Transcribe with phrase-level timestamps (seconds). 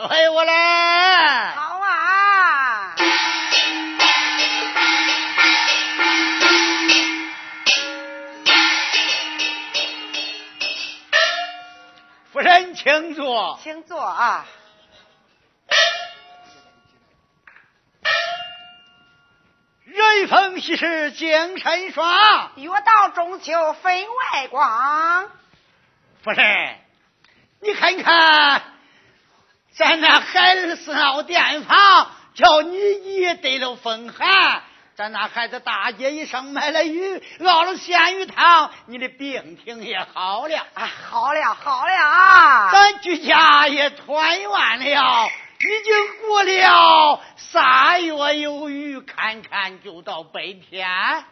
[0.00, 1.50] 随我来。
[1.56, 2.94] 好啊。
[12.32, 13.58] 夫人，请坐。
[13.60, 14.46] 请坐啊。
[19.84, 23.92] 瑞风喜事精神爽，月到中秋分
[24.32, 25.28] 外光。
[26.22, 26.78] 夫人，
[27.62, 28.62] 你看看，
[29.78, 34.60] 咱那孩儿是闹店房，叫你姨得了风寒。
[34.96, 40.66] 咱那孩子大街一上买了鱼，熬了鲜鱼汤，你的病情也好了。
[40.74, 45.28] 啊，好了好了啊，咱居家也团圆了。
[45.60, 50.88] 已经过了三月有余，看看就到白天。
[50.88, 51.24] 儿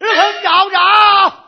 [0.00, 1.44] 哼昭昭，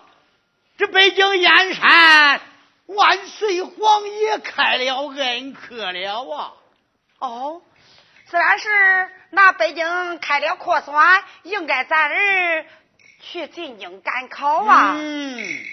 [0.77, 2.43] 这北京燕山
[2.87, 6.52] 万岁皇爷开了恩客了啊！
[7.19, 7.62] 哦，
[8.27, 10.94] 自然是那北京开了科选，
[11.44, 12.67] 应该咱儿
[13.20, 14.94] 去进京赶考啊。
[14.98, 15.64] 嗯。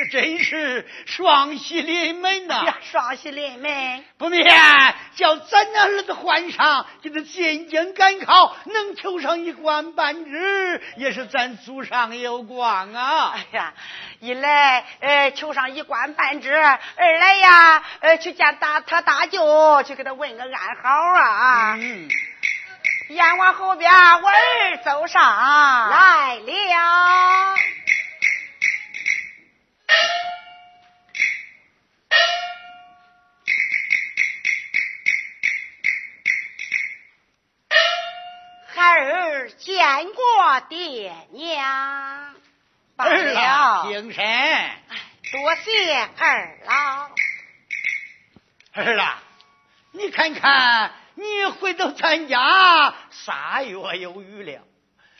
[0.00, 2.64] 这真是双喜临门呐！
[2.90, 4.48] 双喜临门，不免
[5.14, 13.34] 叫咱那儿子换上，给他进京赶考，能求上一官半职，也是咱祖上有光啊！
[13.34, 13.74] 哎呀，
[14.20, 20.50] 一来呃求上一官半职，二来呀呃去见大他大舅，去给他问个安
[20.82, 21.76] 好啊！
[21.76, 22.08] 嗯，
[23.10, 25.22] 阎王后边我儿走上
[25.90, 27.59] 来了。
[40.50, 42.34] 见过爹娘，
[42.96, 43.84] 罢了。
[43.88, 44.24] 平身。
[45.30, 47.10] 多谢二老。
[48.72, 49.22] 儿啊，
[49.92, 54.62] 你看看，你回到咱家仨月有余了。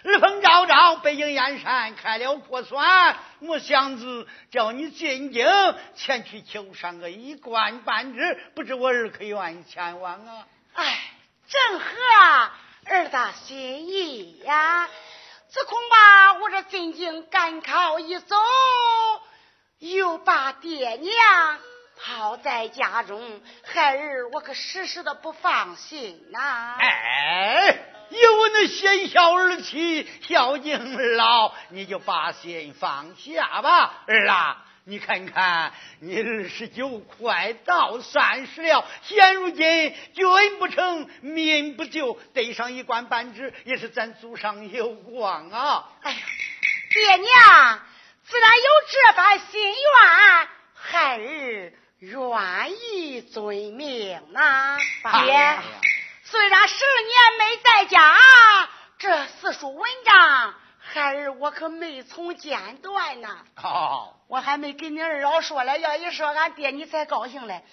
[0.02, 5.46] 日风昭昭，北京燕山开了阔算，我想子叫你进京
[5.94, 10.46] 前去求上个一官半职，不知我儿可愿意前往啊？
[10.74, 10.98] 哎，
[11.46, 11.86] 正合
[12.86, 14.88] 儿的心意呀！
[15.52, 18.36] 只恐怕我这进京赶考一走，
[19.78, 21.58] 又把爹娘
[22.02, 26.76] 抛在家中，孩儿我可时时的不放心呐。
[26.78, 27.86] 哎。
[28.10, 34.64] 有那贤孝儿妻孝敬儿老，你就把心放下吧，儿啊！
[34.84, 45.88] 你看看，你二十九快到三十了，现如今君不成，民不就，得上一官半职，也是咱祖上有光啊！
[46.02, 46.18] 哎呀，
[46.92, 47.80] 爹娘
[48.24, 55.58] 自然有这般心愿，孩儿愿意遵命呐，爹。
[56.24, 58.18] 虽然十年没在家，
[58.98, 63.38] 这四书文章，孩儿我可没从间断呐。
[63.56, 67.64] 好，我还没跟你二老说了，要一说俺爹你才高兴嘞。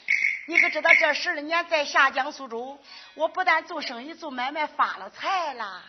[0.48, 2.80] 你可知道这十二年在下江苏州，
[3.14, 5.84] 我不但做生意做买卖发了财了，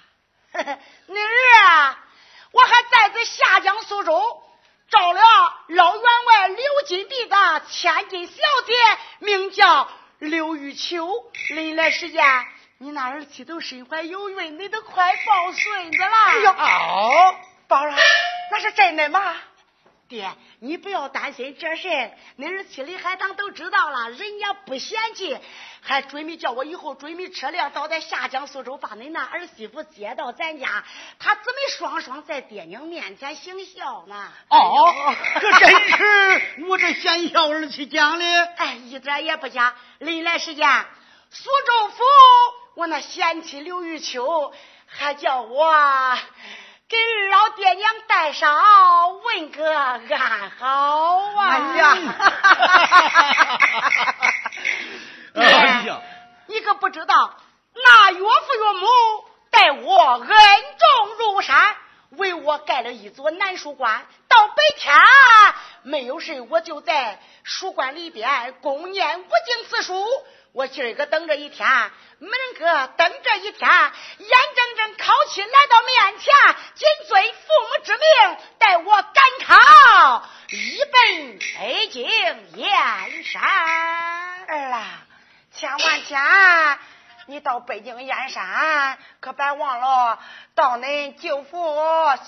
[1.07, 1.99] 你儿啊，
[2.53, 4.43] 我还在这下江苏州
[4.91, 5.23] 找了
[5.69, 8.35] 老员外刘金娣的千金小
[8.67, 8.75] 姐，
[9.21, 11.09] 名叫刘玉秋。
[11.49, 12.23] 临来时间。
[12.81, 16.17] 你那儿妻都身怀有孕，你都快抱孙子了。
[16.27, 16.53] 哎呦，
[17.67, 17.91] 宝儿，
[18.51, 19.35] 那是真的吗？
[20.09, 22.11] 爹，你不要担心这事。
[22.37, 25.39] 你儿妻李海棠都知道了，人家不嫌弃，
[25.83, 30.83] 还准备叫我以后准备车辆到在下江苏州，把你那儿媳妇接到咱家，
[31.19, 34.33] 他姊妹双双在爹娘面前行孝呢。
[34.49, 38.25] 哦，这真是我这贤孝儿去讲的。
[38.57, 39.75] 哎，一点也不假。
[39.99, 40.87] 临来时间，
[41.31, 42.05] 苏州府。
[42.77, 44.55] 我那贤妻刘玉秋
[44.87, 46.19] 还叫我
[46.89, 51.49] 给二老爹娘带上问个安好啊！
[51.53, 51.97] 哎呀，
[55.35, 55.43] 哎
[55.85, 56.01] 呀，
[56.47, 57.35] 你可不知道，
[57.75, 58.87] 那岳父岳母
[59.51, 61.77] 待我恩重如山，
[62.13, 64.07] 为我盖了一座南书馆。
[64.27, 64.97] 到白天
[65.83, 70.07] 没有事，我就在书馆里边供念五经四书。
[70.59, 71.69] 我今儿个等这一天，
[72.19, 76.35] 门哥等这一天，眼睁睁考期来到面前，
[76.75, 82.09] 谨遵父母之命，带我赶考，一奔北京
[82.57, 85.07] 燕山儿啊！
[85.53, 86.79] 千万千，
[87.27, 90.19] 你到北京燕山，可别忘了
[90.57, 91.57] 到恁舅父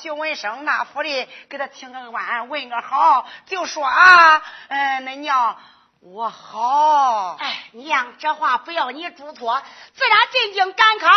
[0.00, 5.58] 徐文生那府里给他请个安，问个好，就说啊，嗯，恁娘。
[6.00, 7.36] 我好。
[7.38, 9.62] 哎，娘，这话不要你嘱托，
[9.92, 11.08] 自然进京赶考，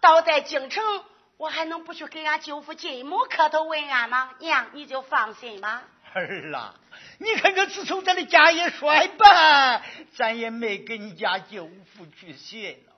[0.00, 0.84] 到在京城，
[1.38, 4.30] 我还能不去给俺舅父金母磕头问安吗？
[4.38, 5.82] 娘，你就放心吧。
[6.12, 6.74] 儿啊，
[7.18, 9.82] 你看这自从咱的家业衰败，
[10.14, 12.92] 咱也没给你家舅父去谢了。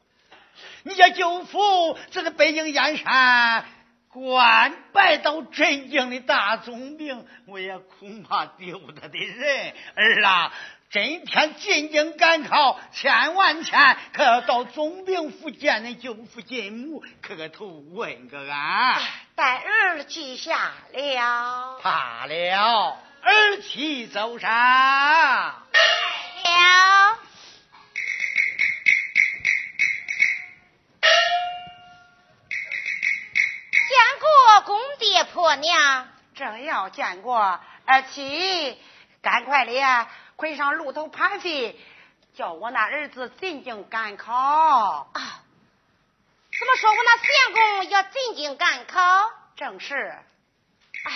[0.82, 3.64] 你家舅父这个北京燕山
[4.08, 9.74] 官拜到镇京的大总兵，我也恐怕丢他的人。
[9.94, 10.52] 儿啊，
[10.90, 18.98] 今天进京赶考，千万千可要到总兵府见恁舅父金母，磕个头问个安。
[19.34, 21.78] 待儿记下了。
[21.82, 22.96] 怕了。
[23.20, 25.66] 儿妻走上了。
[33.90, 38.80] 见过公爹婆娘，正要见过儿妻，
[39.20, 40.06] 赶快的，
[40.38, 41.76] 快上路头盘费，
[42.36, 44.32] 叫我那儿子进京赶考。
[44.32, 49.00] 啊，怎么说我那相公要进京赶考？
[49.56, 49.96] 正是。
[49.96, 51.12] 哎。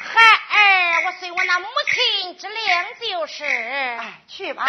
[0.00, 2.64] 孩儿，我随我那母亲之令
[3.00, 3.44] 就是。
[3.44, 4.64] 哎，去吧。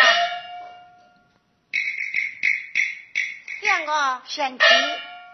[3.61, 4.65] 相公，贤妻，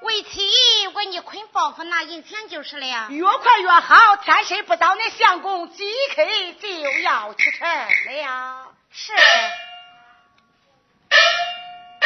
[0.05, 3.07] 为妻为你捆包袱拿银钱就是了。
[3.09, 6.23] 越快越好，天色不早，那相公即刻
[6.61, 6.67] 就
[7.01, 8.67] 要去城了。
[8.91, 9.13] 是。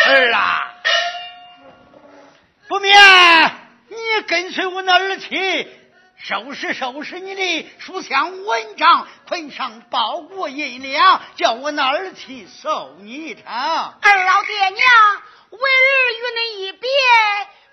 [0.08, 0.74] 儿啊，
[2.70, 2.98] 不免
[3.90, 5.76] 你跟随我那儿妻。
[6.22, 13.44] 收拾收拾你的书箱文章，捆上包裹银两，叫我那儿去送你一程。
[13.46, 14.86] 二老爹娘，
[15.50, 16.90] 为儿与你一别，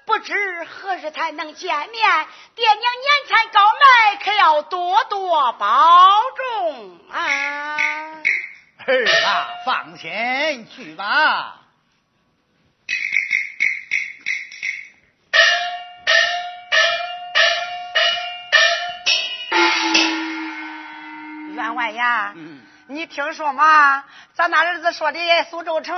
[0.06, 2.26] 不知何时才能见面。
[2.54, 7.76] 爹娘年前高迈，可要多多保重啊！
[8.86, 11.60] 儿啊，放心去吧。
[21.52, 22.32] 员外呀，
[22.86, 24.04] 你听说吗？
[24.36, 25.96] 咱那儿子说的苏州城，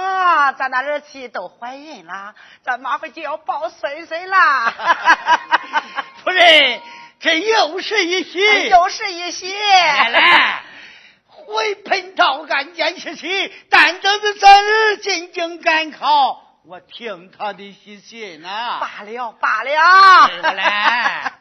[0.56, 4.36] 咱那儿媳都怀孕了，咱马上就要抱孙孙了。
[6.22, 6.80] 夫人，
[7.18, 9.52] 这又是一喜，又是一喜。
[9.52, 10.62] 来来，
[11.26, 18.48] 回盆到案件事情，但等着咱儿进京赶考，我听他的喜信呢。
[18.80, 21.32] 罢了罢了，来。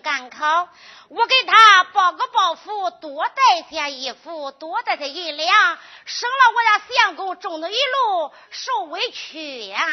[0.00, 0.68] 赶考，
[1.08, 9.86] 我给他包个包袱，多带些衣服，多带些银两，省了我家相公中的一路受委屈呀。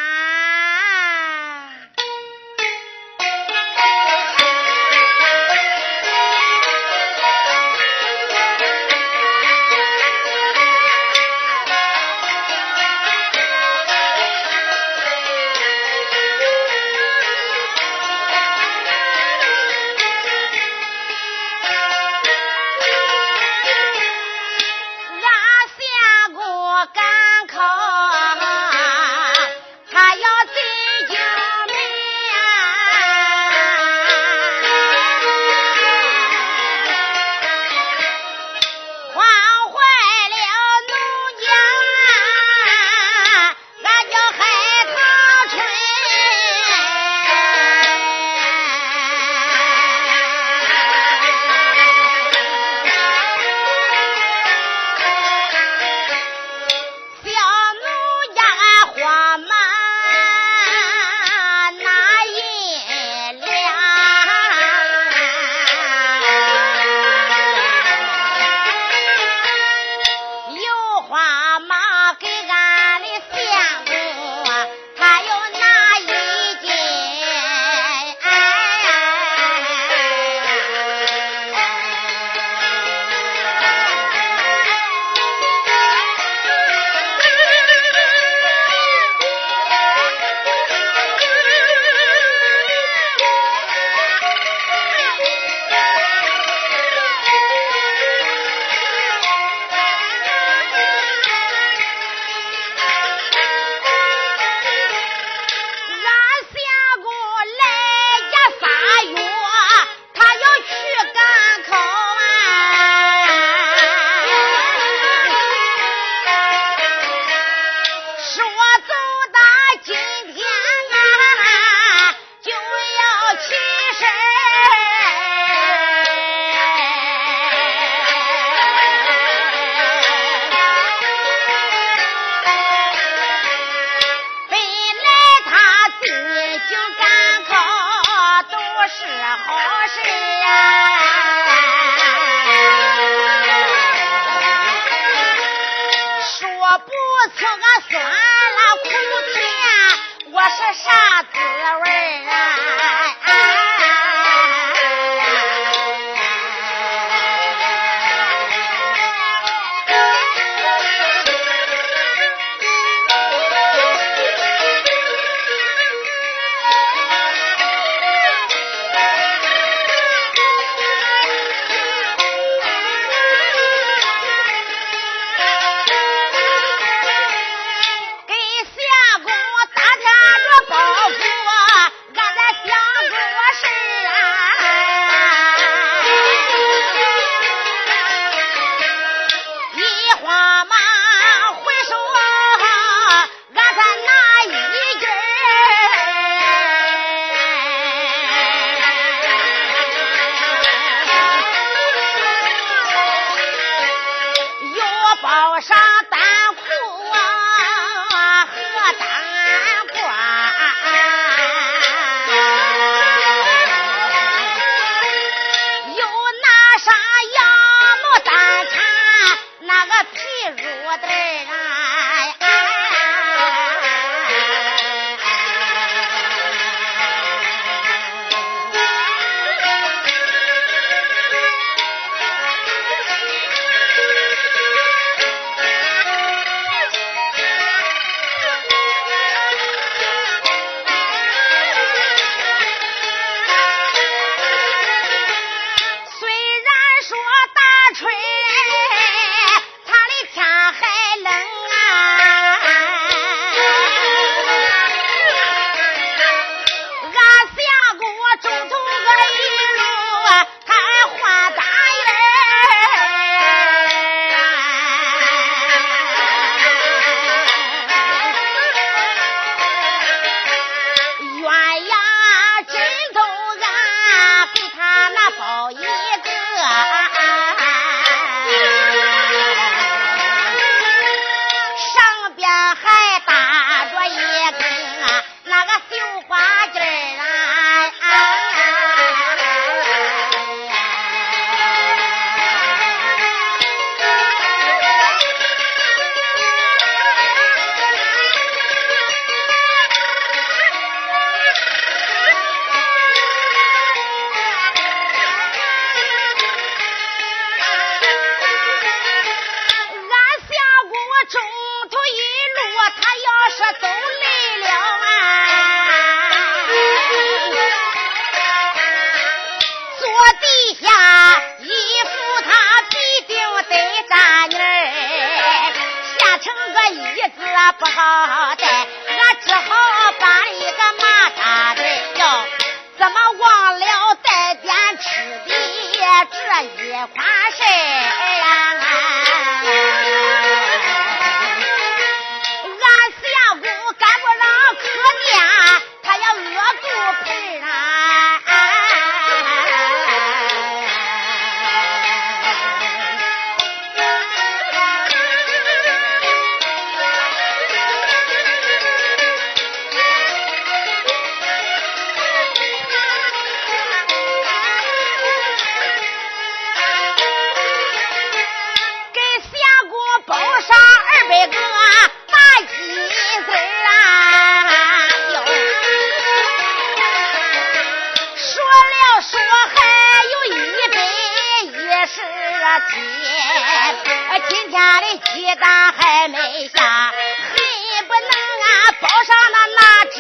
[382.90, 390.18] 今今天的鸡蛋还没下恨不能啊抱上那那只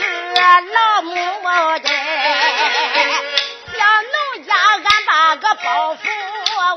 [0.73, 1.11] 老母
[1.79, 1.87] 鸡
[3.77, 3.79] 小
[4.13, 4.15] 农
[4.45, 5.97] 家俺把个包袱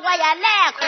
[0.03, 0.83] 我也来捆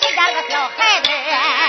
[0.00, 1.61] 谁家个小孩子？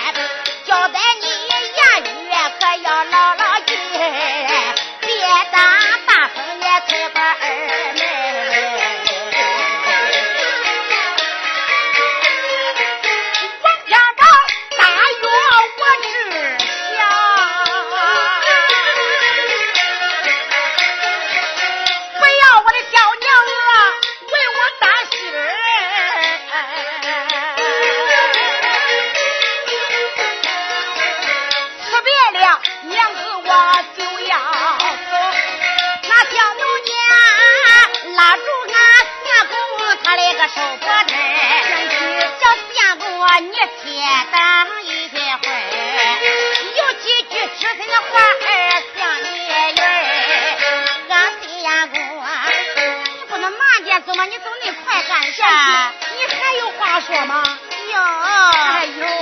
[57.06, 57.44] 说吗？
[57.92, 58.00] 有。
[58.00, 59.12] 哎呦，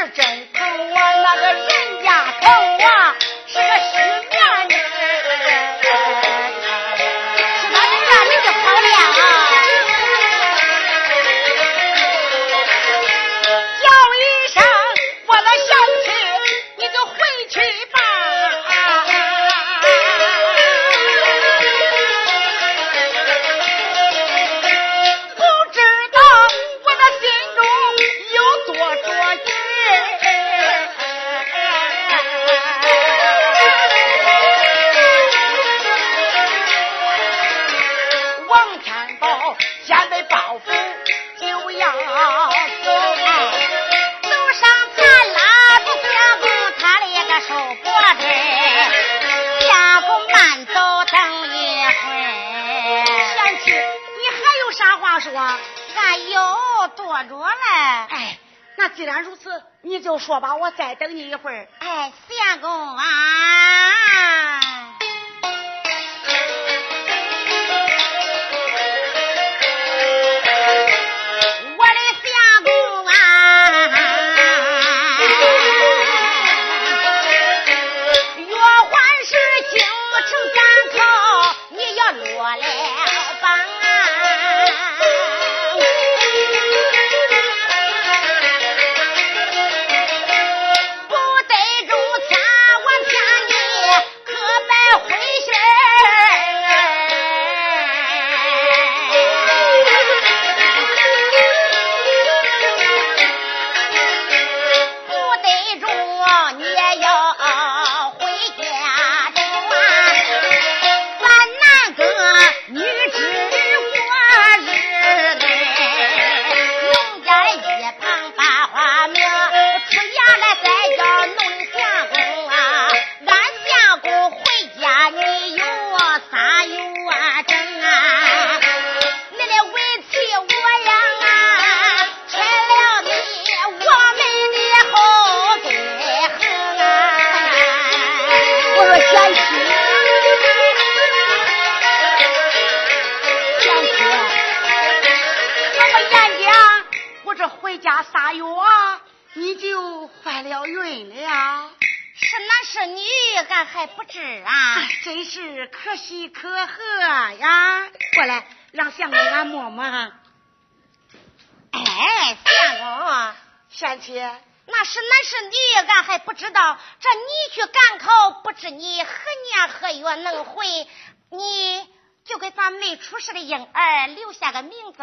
[0.00, 0.46] 是真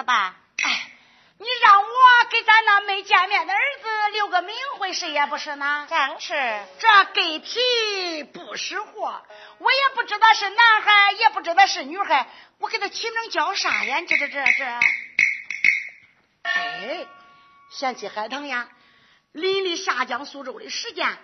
[0.08, 0.38] 吧。
[0.64, 0.92] 哎，
[1.38, 1.90] 你让我
[2.32, 5.86] 给咱那没见面的儿子留个名讳，谁也不是呢。
[5.90, 6.34] 正是，
[6.80, 9.22] 这给题不识货，
[9.60, 12.26] 我也不知道是男孩，也不知道是女孩，
[12.60, 14.02] 我给他起名叫啥呀？
[14.08, 14.66] 这这这这，
[16.44, 17.06] 哎，
[17.70, 18.70] 贤妻海棠呀，
[19.34, 21.18] 临离下江苏州的时间，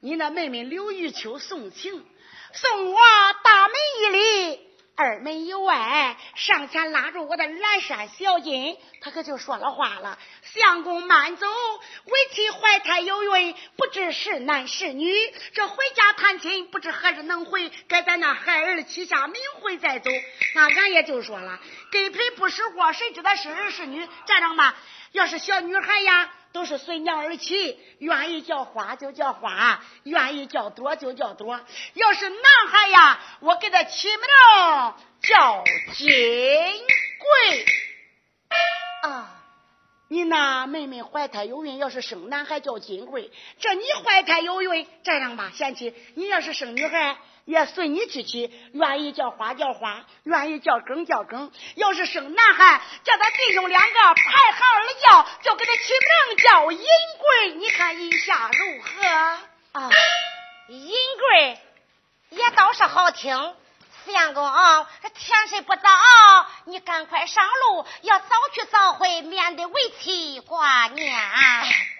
[0.00, 2.06] 你那妹妹刘玉秋送情，
[2.52, 3.00] 送我
[3.42, 4.65] 大门一里，
[4.98, 15.12] 二门以外，上前拉住我的蓝衫小襟，他可就说了话了：“相公慢走，为妻怀胎有孕，不知是男是女。
[15.52, 20.10] 这回家探亲，不知何日能回，该咱那孩儿起下名讳再走。”
[20.56, 21.60] 那俺也就说了，
[21.92, 24.08] 给陪不识货，谁知道是儿是女？
[24.24, 24.74] 这样吧，
[25.12, 26.32] 要是小女孩呀。
[26.56, 31.60] 都是随娘而起，愿意叫花就叫花，愿意叫朵就叫朵。
[31.92, 32.40] 要是男
[32.70, 34.18] 孩呀，我给他起名
[35.20, 37.66] 叫金贵。
[39.02, 39.35] 啊，
[40.08, 51.50] 你那妹妹怀胎有孕，要是生男孩叫金贵，这你怀胎有孕，这样吧，贤妻，你要是生女孩，也随你去起，愿意叫花叫花，愿意叫羹叫羹。
[51.74, 55.82] 要是生男孩，叫他弟兄两个排行而叫，就给他起
[56.28, 57.54] 名叫银贵。
[57.56, 59.08] 你看意下如何？
[59.72, 59.90] 啊，
[60.68, 61.58] 银贵，
[62.30, 63.56] 也倒是好听。
[64.12, 64.44] 相公，
[65.14, 65.90] 天色不早，
[66.64, 71.14] 你赶快上路，要早去早回，免得为妻挂念。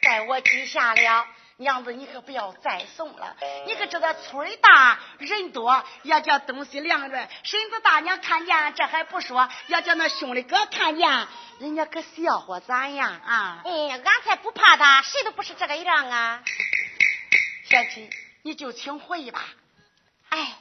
[0.03, 1.27] 待我记下了。
[1.59, 3.35] 娘子，你可不要再送了。
[3.66, 7.29] 你可知道村里大人多，要叫东西凉着。
[7.45, 11.27] 婶子大娘看见，这还不说，要叫那兄弟哥看见，
[11.59, 13.21] 人家可笑话咱呀！
[13.25, 16.42] 啊，嗯，俺才不怕他，谁都不是这个样啊。
[17.71, 18.11] 小七，
[18.42, 19.42] 你就请回吧。
[20.29, 20.59] 哎，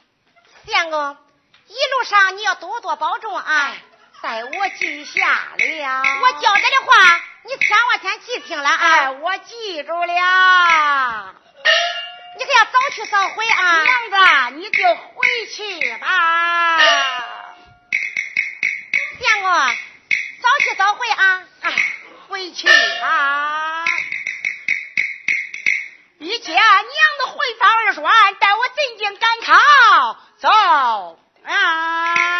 [0.66, 1.16] 相公，
[1.66, 3.74] 一路上你要多多保重啊。
[4.22, 6.02] 待我记下了。
[6.22, 7.20] 我交代的话。
[7.48, 9.12] 你千万先记听了啊！
[9.12, 11.34] 我记住了。
[12.36, 13.82] 你可要早去早回啊！
[13.84, 16.78] 娘子，你就回去吧。
[19.20, 19.52] 相公，
[20.42, 21.44] 早去早回啊！
[21.62, 21.72] 哎，
[22.28, 22.66] 回去
[23.00, 23.84] 吧。
[26.18, 32.35] 一见娘子回房二栓，待我进京赶考，走啊！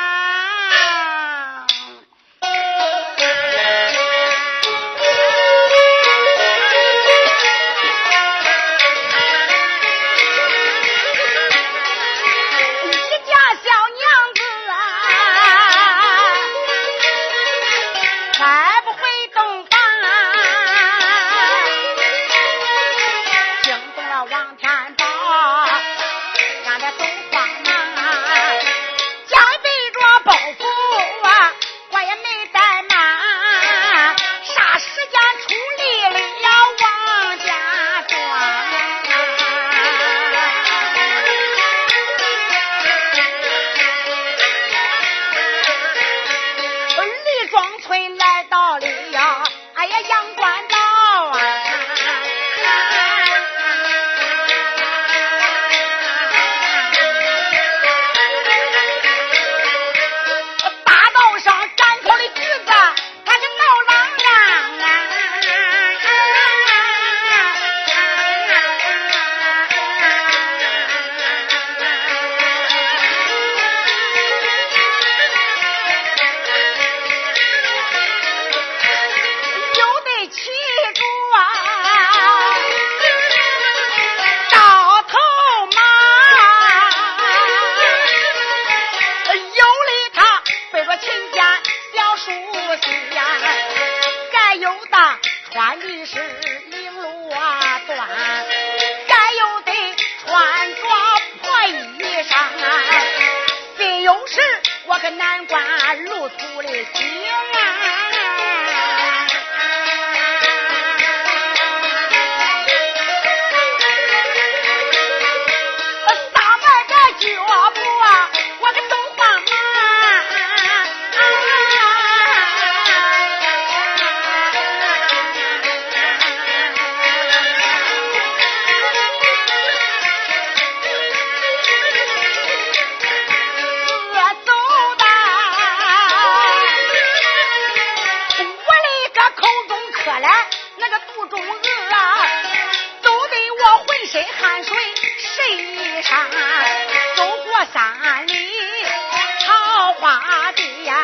[150.01, 150.95] 花店，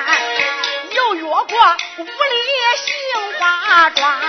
[0.90, 1.44] 又越过
[1.98, 2.10] 五里
[2.76, 2.94] 杏
[3.38, 4.20] 花庄，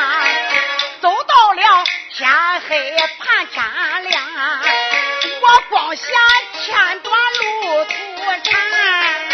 [1.01, 1.84] 走到了
[2.14, 2.32] 天
[2.68, 3.64] 黑盼天
[4.03, 4.24] 亮，
[5.41, 6.05] 我光想
[6.53, 7.91] 天短路途
[8.43, 9.32] 长。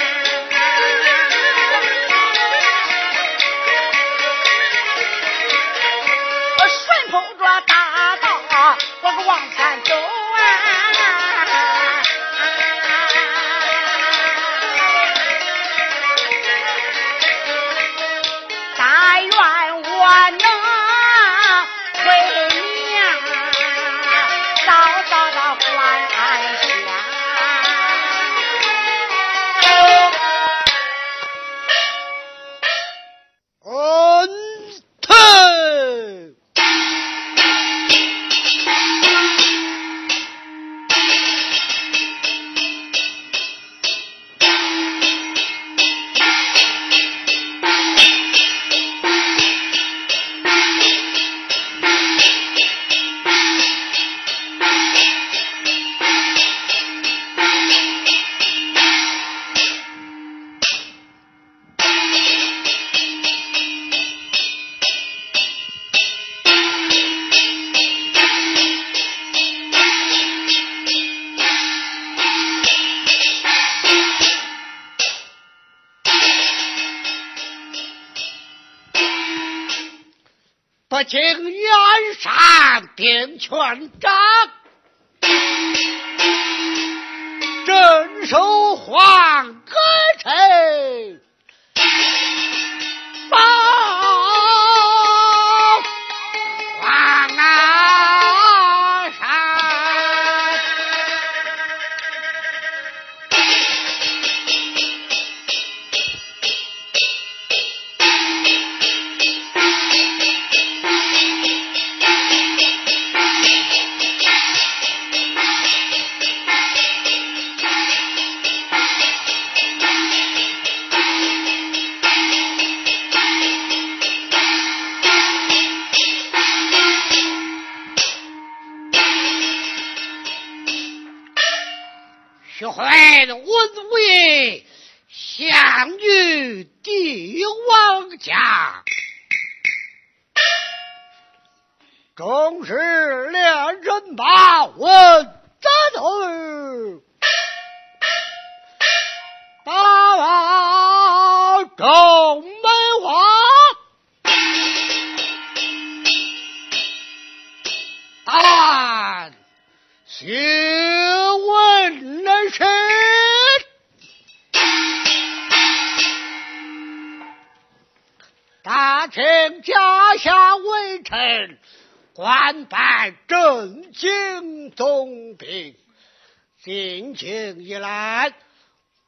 [81.37, 81.69] 远
[82.19, 84.11] 山点权杖，
[87.65, 89.75] 镇守黄河
[90.19, 91.28] 城。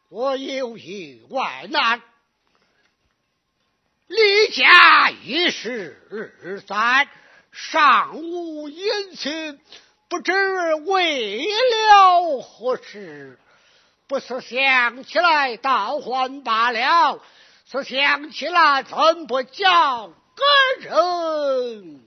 [0.10, 2.02] 我有一外难，
[4.08, 7.08] 离家一十三，
[7.52, 9.60] 尚无音信，
[10.10, 13.40] 不知为了何事。
[14.08, 17.22] 不是想起来倒还罢了，
[17.72, 20.44] 是想起来怎不叫个
[20.82, 22.02] 人？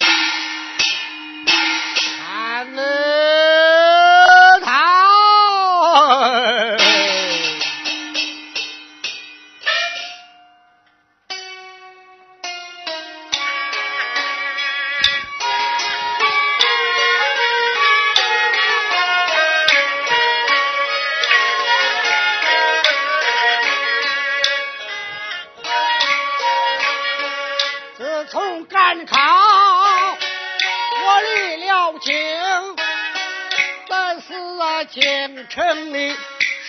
[35.48, 36.16] 城里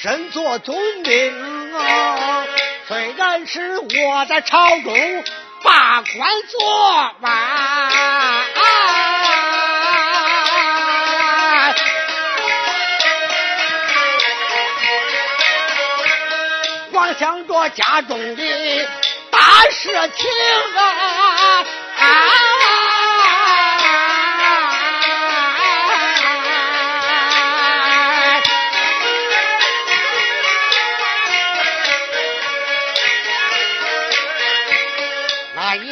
[0.02, 2.44] 身做总兵啊，
[2.88, 5.24] 虽然是我在朝中
[5.64, 8.44] 把官做完，
[16.92, 18.88] 光想着家中的
[19.30, 20.28] 大事情
[20.78, 21.25] 啊。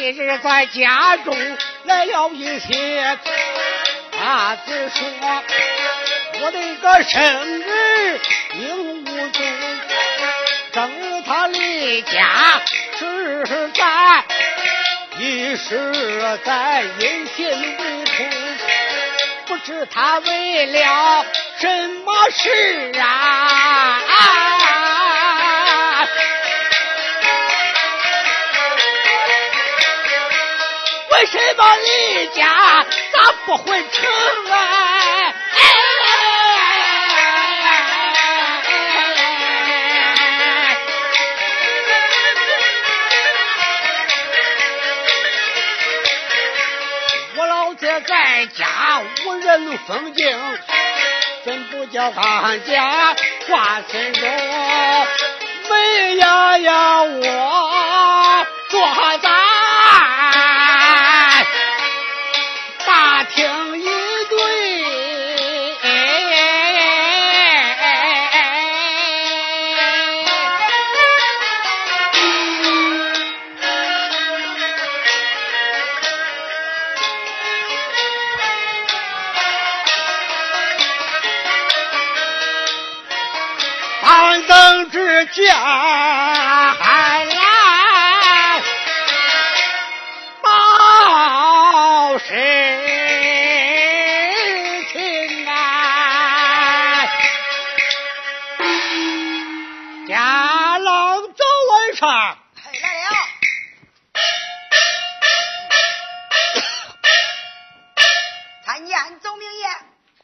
[0.04, 1.34] 一日在家中
[1.84, 3.18] 来了一些
[4.12, 5.02] 大子说，
[6.42, 7.22] 我的个生
[7.60, 8.20] 日
[8.52, 9.42] 应无足，
[10.72, 12.60] 正他离家
[12.98, 14.22] 是在
[15.18, 18.26] 一时在人心不通，
[19.46, 21.24] 不知他为了
[21.56, 24.00] 什么事啊？
[31.14, 34.04] 为什么离家咋不回城
[34.50, 35.32] 啊？
[47.36, 48.66] 我老姐在家
[49.24, 50.26] 无人封敬，
[51.44, 53.14] 怎不叫俺家
[53.46, 54.22] 挂心中？
[55.70, 58.80] 没呀呀，我做
[59.22, 59.43] 咋？
[85.44, 87.26] 呀嗨
[90.42, 92.24] 报实
[94.90, 97.06] 情啊
[100.08, 101.36] 家老总
[101.96, 102.08] 上。
[102.08, 102.38] 来
[102.72, 103.16] 了
[108.64, 109.66] 参见总兵爷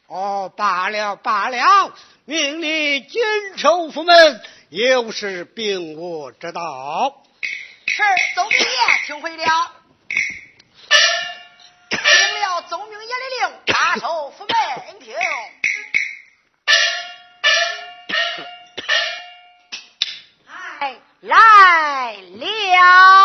[0.07, 1.93] 哦罢了罢了
[2.25, 3.21] 命你坚
[3.57, 4.41] 守府门
[4.71, 6.61] 有失禀我知道。
[7.87, 8.03] 是，
[8.35, 8.65] 宗明爷
[9.05, 9.45] 听回了。
[11.89, 11.99] 听
[12.39, 15.13] 了宗明爷的令，把守府门听。
[20.47, 23.20] 来， 来了。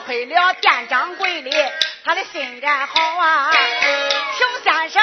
[0.00, 1.50] 亏了店掌柜的，
[2.04, 3.50] 他的心眼好啊，
[4.38, 5.02] 熊先生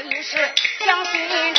[0.00, 0.36] 一时
[0.84, 1.54] 相信人，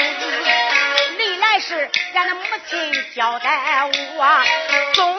[1.18, 4.44] 历来是俺的母亲交代我，
[4.94, 5.18] 总